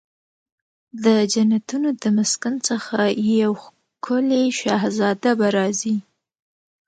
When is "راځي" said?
5.57-5.95